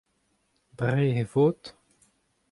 [0.81, 1.61] dre he faot.